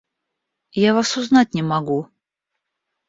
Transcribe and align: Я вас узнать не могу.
Я 0.85 0.95
вас 0.95 1.15
узнать 1.17 1.53
не 1.53 1.61
могу. 1.61 2.07